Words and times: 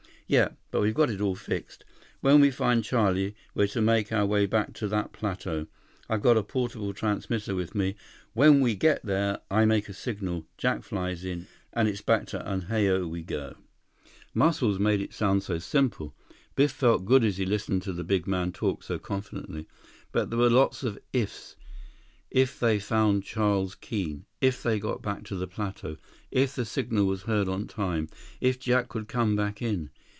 "Yep. 0.33 0.57
But 0.71 0.79
we've 0.79 0.93
got 0.93 1.09
it 1.09 1.19
all 1.19 1.35
fixed. 1.35 1.83
When 2.21 2.39
we 2.39 2.51
find 2.51 2.85
Charlie, 2.85 3.35
we're 3.53 3.67
to 3.67 3.81
make 3.81 4.13
our 4.13 4.25
way 4.25 4.45
back 4.45 4.71
to 4.75 4.87
that 4.87 5.11
plateau. 5.11 5.67
I've 6.07 6.21
got 6.21 6.37
a 6.37 6.41
portable 6.43 6.93
transmitter 6.93 7.53
with 7.53 7.75
me. 7.75 7.97
When 8.31 8.61
we 8.61 8.73
get 8.75 9.03
there, 9.03 9.41
I 9.51 9.65
make 9.65 9.89
a 9.89 9.93
signal. 9.93 10.45
Jack 10.57 10.83
flies 10.83 11.25
in, 11.25 11.47
and 11.73 11.89
it's 11.89 11.99
back 12.01 12.27
to 12.27 12.39
Unhao 12.49 13.09
we 13.09 13.23
go." 13.23 13.57
119 14.31 14.31
Muscles 14.33 14.79
made 14.79 15.01
it 15.01 15.13
sound 15.13 15.43
so 15.43 15.59
simple. 15.59 16.15
Biff 16.55 16.71
felt 16.71 17.03
good 17.03 17.25
as 17.25 17.35
he 17.35 17.45
listened 17.45 17.81
to 17.81 17.91
the 17.91 18.05
big 18.05 18.25
man 18.25 18.53
talk 18.53 18.83
so 18.83 18.97
confidently. 18.97 19.67
But 20.13 20.29
there 20.29 20.39
were 20.39 20.49
lots 20.49 20.83
of 20.83 20.97
"ifs"—if 21.11 22.57
they 22.57 22.79
found 22.79 23.25
Charles 23.25 23.75
Keene, 23.75 24.23
if 24.39 24.63
they 24.63 24.79
got 24.79 25.01
back 25.01 25.25
to 25.25 25.35
the 25.35 25.47
plateau, 25.47 25.97
if 26.31 26.55
the 26.55 26.63
signal 26.63 27.03
was 27.05 27.23
heard 27.23 27.49
on 27.49 27.67
time, 27.67 28.07
if 28.39 28.61
Jack 28.61 28.87
could 28.87 29.09
come 29.09 29.35
back 29.35 29.61
in. 29.61 29.89